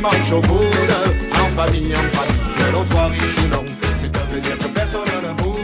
[0.00, 0.96] Dimanche au coude,
[1.34, 3.64] en famille, en famille, que l'on soit riche ou non.
[4.00, 5.60] C'est un plaisir que personne ne boude.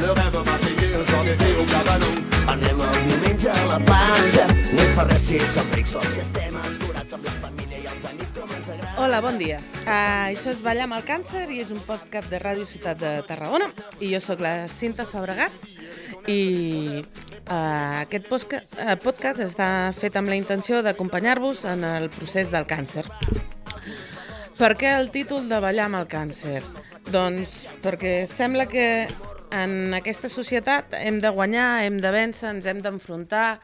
[0.00, 2.14] Le rêve marseillais, un soir d'été au cabanon.
[2.48, 4.46] Anem el diumenge a la platja,
[4.76, 8.04] no fa res si som rics o si estem escurats amb la família i els
[8.10, 8.92] amics com ens agrada.
[9.00, 9.62] Hola, bon dia.
[9.86, 13.14] Uh, això és Ballar amb el càncer i és un podcast de Ràdio Ciutat de
[13.30, 15.56] Tarragona i jo sóc la Cinta Fabregat
[16.28, 17.00] i
[17.46, 23.04] aquest podcast, uh, podcast està fet amb la intenció d'acompanyar-vos en el procés del càncer.
[24.56, 26.62] Per què el títol de Ballar amb el càncer?
[27.10, 29.08] Doncs perquè sembla que
[29.52, 33.58] en aquesta societat hem de guanyar, hem de vèncer, ens hem d'enfrontar,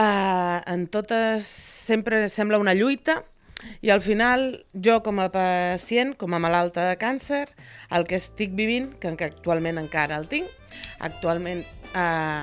[0.00, 3.20] uh, en totes sempre sembla una lluita
[3.82, 7.44] i al final jo com a pacient, com a malalta de càncer,
[7.90, 10.50] el que estic vivint, que actualment encara el tinc,
[10.98, 11.62] actualment
[11.94, 12.42] eh,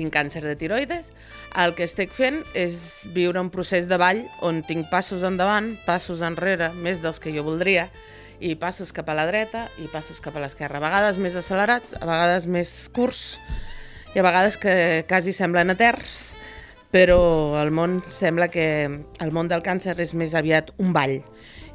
[0.00, 1.12] tinc càncer de tiroides,
[1.60, 6.24] el que estic fent és viure un procés de ball on tinc passos endavant, passos
[6.24, 7.90] enrere, més dels que jo voldria,
[8.40, 11.94] i passos cap a la dreta i passos cap a l'esquerra, a vegades més accelerats,
[12.00, 13.36] a vegades més curts
[14.14, 16.32] i a vegades que quasi semblen eterns,
[16.90, 21.20] però el món sembla que el món del càncer és més aviat un ball.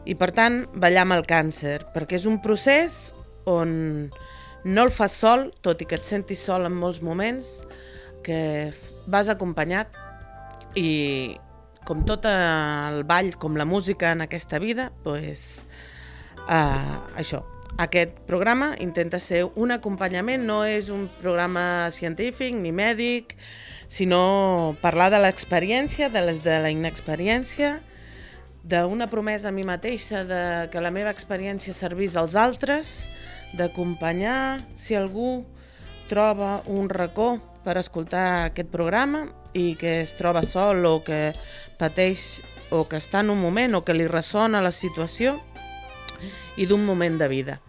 [0.05, 3.13] I per tant, ballar amb el càncer, perquè és un procés
[3.49, 4.09] on
[4.65, 7.61] no el fas sol, tot i que et sentis sol en molts moments,
[8.25, 8.73] que
[9.05, 9.93] vas acompanyat
[10.75, 11.37] i
[11.85, 15.67] com tot el ball, com la música en aquesta vida, pues,
[16.49, 17.45] uh, això,
[17.77, 23.35] aquest programa intenta ser un acompanyament, no és un programa científic ni mèdic,
[23.87, 27.77] sinó parlar de l'experiència, de les de la inexperiència,
[28.65, 30.41] d'una promesa a mi mateixa de
[30.73, 33.03] que la meva experiència servís als altres,
[33.53, 35.43] d'acompanyar si algú
[36.09, 39.25] troba un racó per escoltar aquest programa
[39.57, 41.33] i que es troba sol o que
[41.79, 45.39] pateix o que està en un moment o que li ressona la situació
[46.57, 47.59] i d'un moment de vida.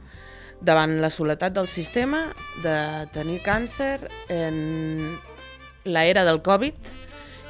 [0.61, 2.31] Davant la soledat del sistema,
[2.65, 2.77] de
[3.13, 5.17] tenir càncer en
[5.85, 6.93] l'era del Covid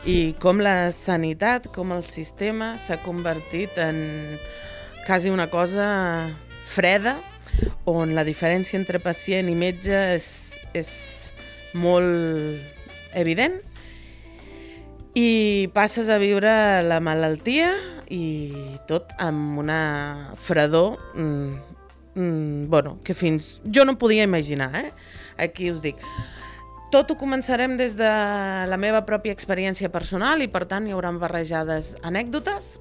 [0.07, 4.39] i com la sanitat, com el sistema s'ha convertit en
[5.07, 6.35] quasi una cosa
[6.67, 7.17] freda,
[7.87, 10.27] on la diferència entre pacient i metge és,
[10.75, 10.91] és
[11.77, 13.61] molt evident
[15.17, 16.53] i passes a viure
[16.85, 17.71] la malaltia
[18.13, 18.53] i
[18.89, 19.81] tot amb una
[20.37, 21.55] fredor mm,
[22.15, 23.61] mm, bueno, que fins...
[23.65, 24.93] Jo no podia imaginar, eh?
[25.39, 25.97] Aquí us dic.
[26.93, 28.11] Tot ho començarem des de
[28.69, 32.77] la meva pròpia experiència personal i per tant hi haurà barrejades anècdotes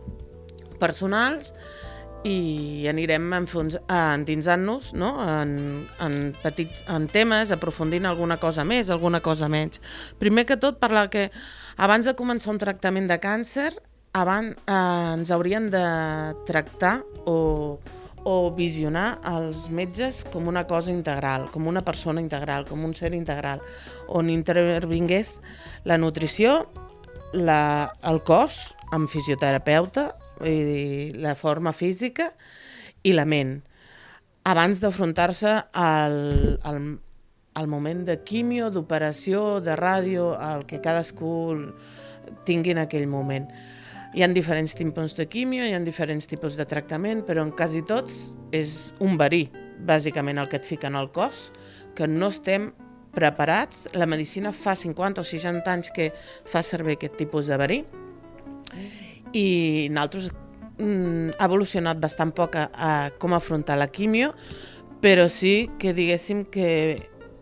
[0.80, 1.54] personals
[2.26, 5.12] i anirem endinsant-nos no?
[5.22, 5.52] en,
[6.02, 9.82] en, petit, en temes, aprofundint alguna cosa més, alguna cosa menys.
[10.18, 11.30] Primer que tot, parlar que
[11.78, 13.70] abans de començar un tractament de càncer,
[14.18, 14.80] abans, eh,
[15.20, 15.86] ens haurien de
[16.50, 16.98] tractar
[17.30, 17.78] o,
[18.26, 23.14] o visionar els metges com una cosa integral, com una persona integral, com un ser
[23.14, 23.62] integral,
[24.10, 25.38] on intervingués
[25.86, 26.64] la nutrició,
[27.38, 30.10] la, el cos, amb fisioterapeuta,
[30.44, 32.32] i la forma física
[33.06, 33.60] i la ment,
[34.46, 36.18] abans d'afrontar-se al,
[36.66, 36.80] al,
[37.54, 41.32] al moment de quimio, d'operació, de ràdio, el que cadascú
[42.46, 43.48] tingui en aquell moment.
[44.16, 47.84] Hi ha diferents tipus de quimio, hi ha diferents tipus de tractament, però en quasi
[47.86, 49.48] tots és un verí,
[49.86, 51.50] bàsicament el que et fica en el cos,
[51.96, 52.72] que no estem
[53.16, 53.86] preparats.
[53.94, 56.12] La medicina fa 50 o 60 anys que
[56.46, 57.84] fa servir aquest tipus de verí
[59.36, 60.32] i nosaltres
[60.80, 64.32] mm, ha evolucionat bastant poc a, a com afrontar la quimio,
[65.04, 66.96] però sí que diguéssim que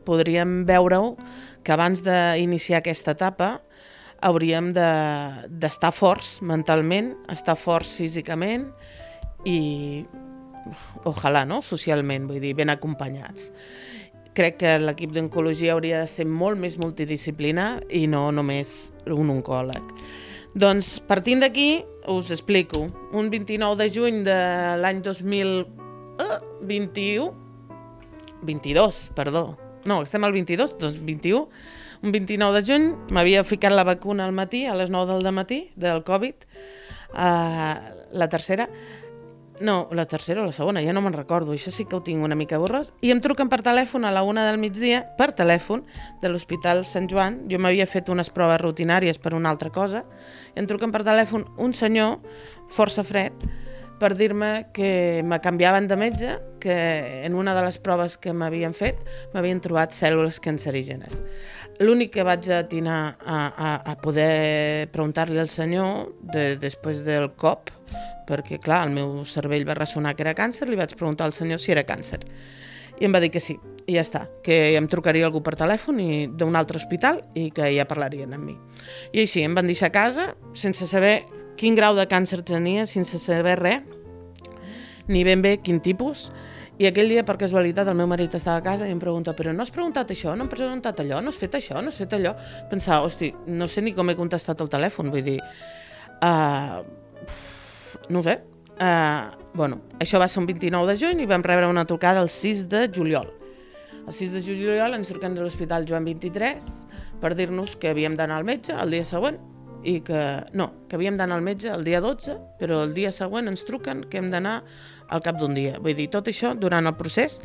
[0.04, 1.14] podríem veure-ho
[1.64, 3.54] que abans d'iniciar aquesta etapa
[4.24, 8.70] hauríem d'estar de, forts mentalment, estar forts físicament
[9.46, 10.04] i
[11.04, 13.52] ojalà, no?, socialment, vull dir, ben acompanyats.
[14.34, 19.92] Crec que l'equip d'oncologia hauria de ser molt més multidisciplinar i no només un oncòleg.
[20.54, 21.82] Doncs partint d'aquí
[22.14, 22.86] us explico.
[23.12, 24.36] Un 29 de juny de
[24.78, 27.34] l'any 2021,
[28.44, 29.58] 22, perdó,
[29.90, 31.50] no, estem al 22, doncs 21,
[32.04, 32.86] un 29 de juny,
[33.16, 36.36] m'havia ficat la vacuna al matí, a les 9 del matí, del Covid,
[37.16, 37.74] uh,
[38.14, 38.70] la tercera,
[39.64, 42.24] no, la tercera o la segona, ja no me'n recordo, això sí que ho tinc
[42.24, 45.86] una mica borrós, i em truquen per telèfon a la una del migdia, per telèfon,
[46.22, 50.04] de l'Hospital Sant Joan, jo m'havia fet unes proves rutinàries per una altra cosa,
[50.54, 52.20] i em truquen per telèfon un senyor,
[52.70, 53.34] força fred,
[54.04, 58.74] per dir-me que me canviaven de metge, que en una de les proves que m'havien
[58.76, 59.00] fet
[59.34, 61.22] m'havien trobat cèl·lules cancerígenes.
[61.80, 67.72] L'únic que vaig atinar a, a, a poder preguntar-li al senyor de, després del cop,
[68.28, 71.62] perquè clar, el meu cervell va ressonar que era càncer, li vaig preguntar al senyor
[71.62, 72.22] si era càncer.
[73.02, 73.58] I em va dir que sí,
[73.88, 77.68] i ja està, que em trucaria algú per telèfon i d'un altre hospital i que
[77.76, 78.56] ja parlarien amb mi.
[79.12, 81.24] I així, em van deixar a casa sense saber
[81.60, 83.84] quin grau de càncer tenia, sense saber res,
[85.08, 86.30] ni ben bé quin tipus,
[86.82, 89.52] i aquell dia, per casualitat, el meu marit estava a casa i em pregunta però
[89.54, 92.16] no has preguntat això, no has preguntat allò, no has fet això, no has fet
[92.18, 92.34] allò?
[92.72, 95.40] Pensava, hosti, no sé ni com he contestat el telèfon, vull dir...
[96.24, 96.82] Uh,
[98.10, 98.40] no ho sé.
[98.74, 102.30] Uh, bueno, això va ser un 29 de juny i vam rebre una trucada el
[102.34, 103.30] 6 de juliol.
[104.04, 106.66] El 6 de juliol ens truquen de l'Hospital Joan 23
[107.22, 109.38] per dir-nos que havíem d'anar al metge el dia següent
[109.84, 110.20] i que,
[110.56, 114.06] no, que havíem d'anar al metge el dia 12, però el dia següent ens truquen
[114.10, 114.62] que hem d'anar
[115.12, 115.78] al cap d'un dia.
[115.84, 117.42] Vull dir, tot això durant el procés,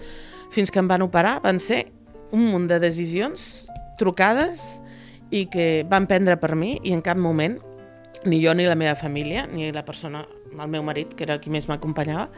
[0.55, 1.84] fins que em van operar, van ser
[2.32, 3.69] un munt de decisions
[3.99, 4.78] trucades
[5.34, 7.58] i que van prendre per mi i en cap moment
[8.25, 11.50] ni jo ni la meva família, ni la persona, el meu marit, que era qui
[11.50, 12.29] més m'acompanyava,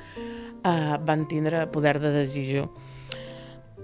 [0.64, 2.68] uh, van tindre poder de decisió.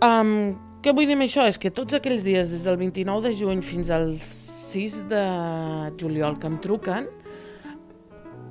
[0.04, 1.46] Um, què vull dir amb això?
[1.48, 5.22] És que tots aquells dies, des del 29 de juny fins al 6 de
[6.00, 7.08] juliol que em truquen,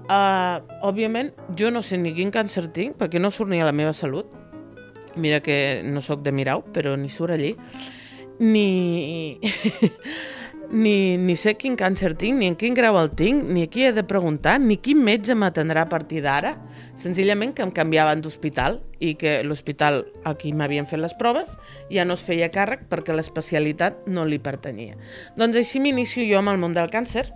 [0.09, 3.75] uh, òbviament jo no sé ni quin càncer tinc, perquè no surt ni a la
[3.75, 4.33] meva salut.
[5.15, 7.53] Mira que no sóc de Mirau, però ni surt allí.
[8.39, 9.39] Ni...
[10.71, 13.85] ni, ni sé quin càncer tinc, ni en quin grau el tinc, ni a qui
[13.85, 16.55] he de preguntar, ni quin metge m'atendrà a partir d'ara.
[16.99, 21.55] Senzillament que em canviaven d'hospital i que l'hospital a qui m'havien fet les proves
[21.91, 24.97] ja no es feia càrrec perquè l'especialitat no li pertanyia.
[25.37, 27.27] Doncs així m'inicio jo amb el món del càncer,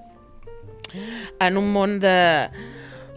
[1.40, 2.18] en un món de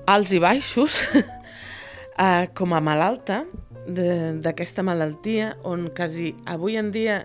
[0.06, 0.98] alts i baixos,
[2.18, 3.42] eh, com a malalta
[3.82, 7.24] d'aquesta malaltia, on quasi avui en dia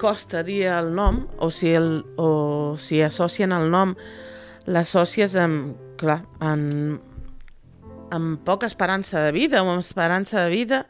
[0.00, 3.92] costa dir el nom, o si, el, o si associen el nom,
[4.64, 7.04] l'assòcies amb, clar, amb,
[8.10, 10.80] amb poca esperança de vida o amb esperança de vida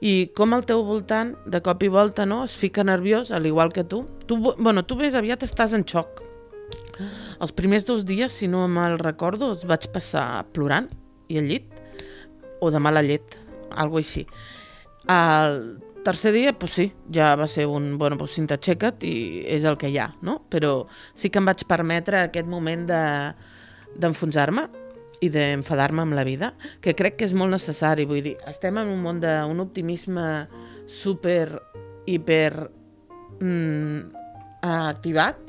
[0.00, 3.72] i com al teu voltant, de cop i volta, no, es fica nerviós, al igual
[3.72, 4.04] que tu.
[4.26, 6.22] Tu, bueno, tu més aviat estàs en xoc.
[7.40, 10.88] Els primers dos dies, si no me'l recordo, els vaig passar plorant
[11.28, 11.66] i al llit,
[12.60, 13.36] o de mala llet,
[13.70, 14.24] algo així.
[15.06, 15.60] El
[16.06, 19.74] tercer dia, pues sí, ja va ser un, bueno, pues cinta xeca't i és el
[19.80, 20.38] que hi ha, no?
[20.46, 20.86] Però
[21.18, 24.84] sí que em vaig permetre aquest moment d'enfonsar-me de,
[25.26, 28.92] i d'enfadar-me amb la vida, que crec que és molt necessari, vull dir, estem en
[28.92, 30.46] un món d'un optimisme
[30.86, 31.58] super,
[32.06, 32.52] hiper
[33.40, 33.98] mm,
[34.62, 35.42] activat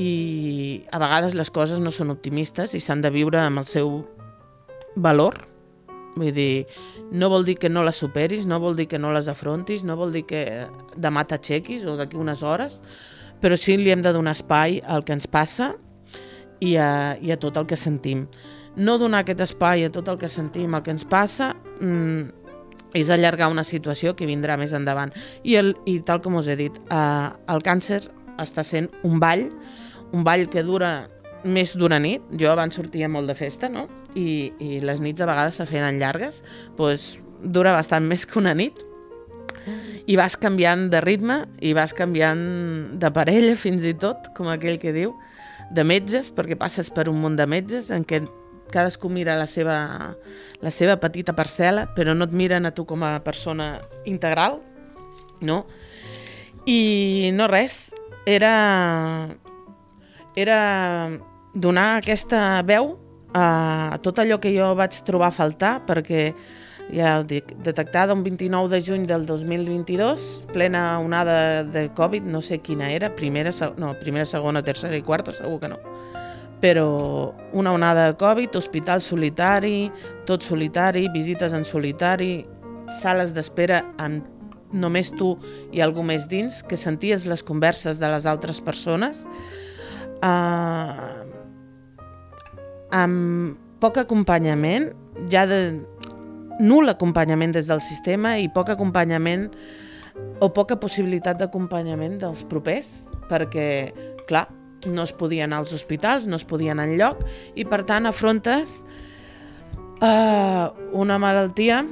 [0.00, 4.02] i a vegades les coses no són optimistes i s'han de viure amb el seu
[4.96, 5.46] valor,
[6.16, 6.66] vull dir,
[7.12, 9.96] no vol dir que no les superis, no vol dir que no les afrontis, no
[9.98, 10.44] vol dir que
[10.96, 12.80] demà t'aixequis o d'aquí unes hores,
[13.40, 15.74] però sí li hem de donar espai al que ens passa
[16.60, 18.26] i a, i a tot el que sentim.
[18.76, 22.28] No donar aquest espai a tot el que sentim, el que ens passa, mmm,
[22.94, 25.12] és allargar una situació que vindrà més endavant.
[25.42, 28.02] I, el, i tal com us he dit, eh, el càncer
[28.42, 29.48] està sent un ball,
[30.12, 31.08] un ball que dura
[31.44, 32.24] més d'una nit.
[32.40, 33.86] Jo abans sortia molt de festa, no?
[34.18, 36.42] I, i les nits a vegades se feien llargues,
[36.78, 38.78] doncs dura bastant més que una nit.
[40.08, 42.40] I vas canviant de ritme i vas canviant
[43.00, 45.14] de parella fins i tot, com aquell que diu,
[45.70, 48.24] de metges, perquè passes per un munt de metges en què
[48.70, 50.16] cadascú mira la seva,
[50.62, 53.74] la seva petita parcel·la, però no et miren a tu com a persona
[54.08, 54.60] integral,
[55.42, 55.64] no?
[56.66, 57.90] I no res,
[58.26, 59.28] era,
[60.38, 60.60] era
[61.54, 62.94] donar aquesta veu
[63.34, 66.30] a, tot allò que jo vaig trobar a faltar, perquè
[66.90, 72.58] ja dic, detectada un 29 de juny del 2022, plena onada de Covid, no sé
[72.58, 75.78] quina era, primera, no, primera, segona, tercera i quarta, segur que no.
[76.60, 79.90] Però una onada de Covid, hospital solitari,
[80.26, 82.44] tot solitari, visites en solitari,
[83.00, 84.26] sales d'espera amb
[84.72, 85.32] només tu
[85.74, 89.24] i algú més dins, que senties les converses de les altres persones,
[90.22, 91.29] uh,
[92.92, 94.90] amb poc acompanyament,
[95.32, 95.80] ja de
[96.60, 99.48] nul acompanyament des del sistema i poc acompanyament
[100.40, 103.92] o poca possibilitat d'acompanyament dels propers, perquè,
[104.28, 104.48] clar,
[104.88, 107.22] no es podia anar als hospitals, no es podia anar enlloc,
[107.56, 108.80] i per tant afrontes
[110.00, 110.66] eh,
[110.96, 111.82] una malaltia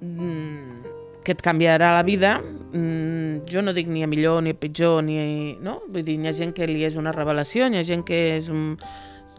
[0.00, 0.82] mm,
[1.22, 5.02] que et canviarà la vida, mm, jo no dic ni a millor ni a pitjor,
[5.06, 5.80] ni, no?
[5.88, 8.50] Vull dir, hi ha gent que li és una revelació, hi ha gent que és
[8.50, 8.76] un,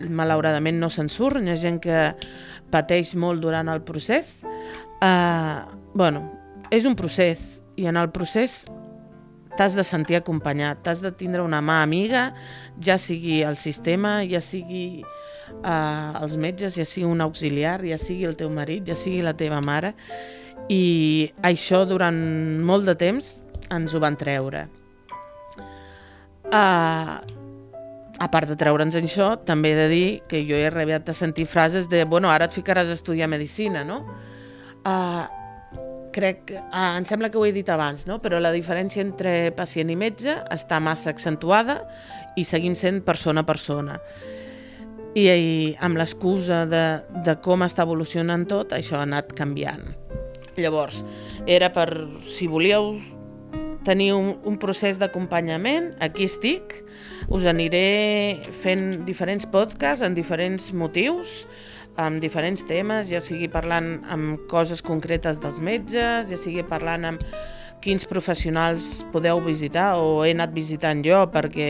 [0.09, 2.11] malauradament no se'n surt, hi ha gent que
[2.73, 4.41] pateix molt durant el procés.
[5.03, 6.23] Uh, bueno,
[6.73, 8.63] és un procés i en el procés
[9.57, 12.31] t'has de sentir acompanyat, t'has de tindre una mà amiga,
[12.81, 18.25] ja sigui el sistema, ja sigui uh, els metges, ja sigui un auxiliar, ja sigui
[18.29, 19.93] el teu marit, ja sigui la teva mare,
[20.73, 22.17] i això durant
[22.65, 23.35] molt de temps
[23.73, 24.67] ens ho van treure.
[26.53, 27.21] Uh,
[28.19, 31.47] a part de treure'ns això, també he de dir que jo he arribat a sentir
[31.49, 34.03] frases de bueno, ara et ficaràs a estudiar Medicina, no?
[34.83, 35.25] Uh,
[36.13, 38.19] crec, uh, em sembla que ho he dit abans, no?
[38.21, 41.81] però la diferència entre pacient i metge està massa accentuada
[42.37, 43.97] i seguim sent persona a persona.
[45.13, 46.85] I, i amb l'excusa de,
[47.25, 49.91] de com està evolucionant tot, això ha anat canviant.
[50.57, 51.01] Llavors,
[51.49, 51.87] era per,
[52.29, 52.93] si volíeu
[53.85, 56.79] tenir un, un procés d'acompanyament, aquí estic,
[57.33, 61.43] us aniré fent diferents podcasts en diferents motius,
[61.99, 67.27] amb diferents temes, ja sigui parlant amb coses concretes dels metges, ja sigui parlant amb
[67.83, 71.69] quins professionals podeu visitar o he anat visitant jo, perquè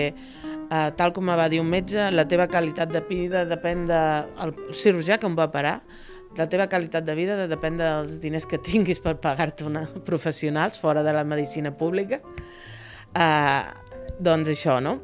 [0.73, 4.73] eh, tal com va dir un metge, la teva qualitat de vida depèn del de,
[4.77, 5.79] cirurgià que em va parar,
[6.37, 11.03] la teva qualitat de vida depèn dels diners que tinguis per pagar-te una professionals fora
[11.05, 12.21] de la medicina pública.
[13.13, 13.69] Uh,
[14.19, 14.97] doncs això, no?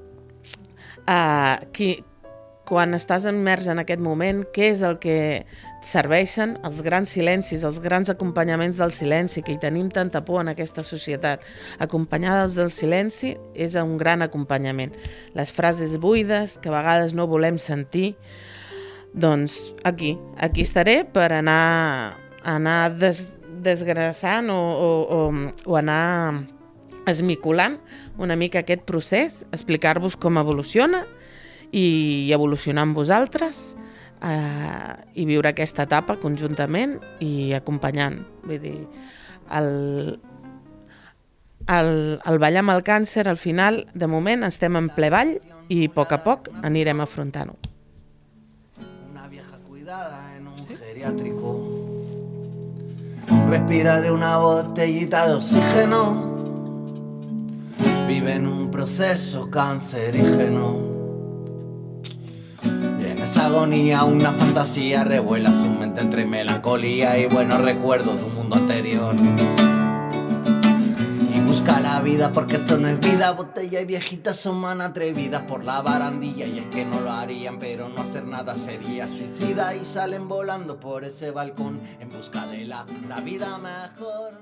[1.06, 1.92] Uh, qui,
[2.70, 5.46] quan estàs immers en aquest moment, què és el que
[5.86, 10.52] serveixen els grans silencis, els grans acompanyaments del silenci, que hi tenim tanta por en
[10.52, 11.46] aquesta societat.
[11.82, 14.94] Acompanyades del silenci és un gran acompanyament.
[15.38, 18.16] Les frases buides, que a vegades no volem sentir,
[19.14, 25.20] doncs aquí, aquí estaré per anar, anar des, desgrassant o, o, o,
[25.66, 26.46] o anar
[27.10, 27.80] esmiculant
[28.22, 31.04] una mica aquest procés, explicar-vos com evoluciona
[31.72, 33.76] i evolucionar amb vosaltres
[34.26, 38.22] eh, i viure aquesta etapa conjuntament i acompanyant.
[38.46, 38.78] Vull dir,
[39.58, 39.72] el,
[41.68, 41.94] el,
[42.26, 45.38] el ballar amb el càncer, al final, de moment, estem en ple ball
[45.70, 47.59] i a poc a poc anirem afrontant-ho.
[50.38, 51.66] En un geriátrico.
[53.50, 56.30] Respira de una botellita de oxígeno.
[58.08, 60.78] Vive en un proceso cancerígeno.
[62.64, 68.26] Y en esa agonía una fantasía revuela su mente entre melancolía y buenos recuerdos de
[68.26, 69.16] un mundo anterior
[71.70, 73.32] busca la vida porque esto no es vida.
[73.32, 77.60] Botella y viejitas son man atrevidas por la barandilla y es que no lo harían,
[77.60, 82.66] pero no hacer nada sería suicida y salen volando por ese balcón en busca de
[82.66, 84.34] la, la vida mejor.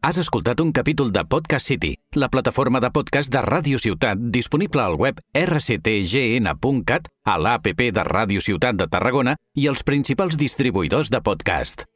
[0.00, 4.80] Has escoltat un capítol de Podcast City, la plataforma de podcast de Ràdio Ciutat disponible
[4.80, 11.20] al web rctgn.cat, a l'APP de Ràdio Ciutat de Tarragona i els principals distribuïdors de
[11.20, 11.88] podcast.